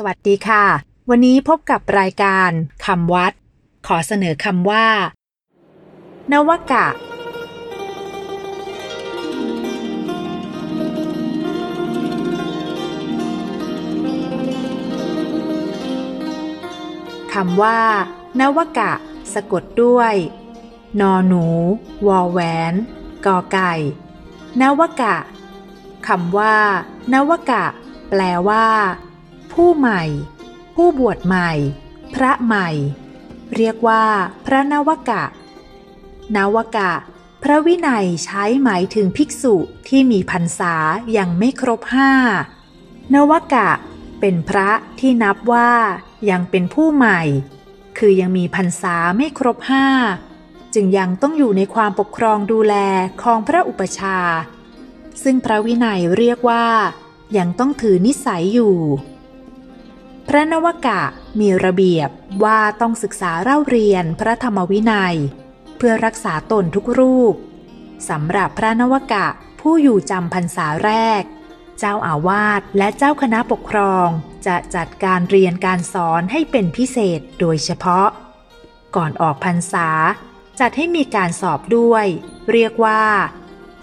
[0.00, 0.64] สวัสดีค่ะ
[1.10, 2.50] วันนี้พบกับรายการ
[2.86, 3.32] คำวัด
[3.86, 4.86] ขอเสนอคำว่า
[6.32, 6.86] นวกะ
[17.34, 17.78] คำว่า
[18.40, 18.92] นวกะ
[19.34, 20.14] สะกดด้วย
[21.00, 21.44] นอหนู
[22.06, 22.40] วอแหว
[22.72, 22.74] น
[23.26, 23.72] กอไก่
[24.60, 25.16] นวกะ
[26.08, 26.56] คำว่า
[27.12, 27.64] นวกะ
[28.08, 28.66] แปลว่า
[29.62, 30.02] ผู้ใหม่
[30.74, 31.50] ผู้บวชใหม่
[32.14, 32.68] พระใหม่
[33.56, 34.04] เรียกว่า
[34.46, 35.24] พระนวกะ
[36.36, 36.92] นวกะ
[37.42, 39.54] พระวินัยใช้หมายถึงภิกษุ
[39.88, 40.74] ที่มีพรรษา
[41.16, 42.12] ยังไม่ครบห้า
[43.14, 43.70] นวกะ
[44.20, 45.72] เป็นพระที่นับว่า
[46.30, 47.20] ยังเป็นผู้ใหม่
[47.98, 49.86] คือยังมีพรรษาไม่ครบห้า
[50.74, 52.74] จึงยังต้องอยู่ในความปกครองดูแล
[53.22, 54.18] ของพระอุปชา
[55.22, 56.66] ซึ่งพระวินัยเรียกว่า
[57.38, 58.76] ยังต้องถือนิสัยอยู่
[60.32, 61.00] พระนวกะ
[61.40, 62.10] มีระเบียบ
[62.44, 65.16] ว่าต้องศึกษาเล่าเรียนพระธรรมวินัย
[65.76, 67.34] เพื่อรักษาตนทุกรูป
[68.08, 69.26] สำหรับพระนวกะ
[69.60, 71.22] ผู้อยู่จำพรรษาแรก
[71.78, 74.08] เจ้าอาวาสและเจ้าคณะปกครอง
[74.46, 78.08] จะจัดการเรียนการสอนให้เป็นพิเศษโดยเฉพาะ
[78.96, 79.88] ก่อนออกพรรษา
[80.60, 82.06] จัดให้มีการสอบด้วย
[82.52, 83.02] เรียกว่า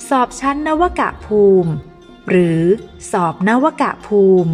[0.09, 1.71] สอบชั้นนวกะภูมิ
[2.29, 2.61] หรือ
[3.11, 4.53] สอบนวกะภูมิ